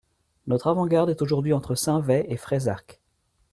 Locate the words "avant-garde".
0.65-1.11